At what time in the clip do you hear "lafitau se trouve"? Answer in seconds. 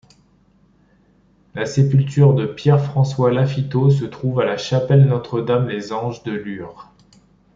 3.31-4.39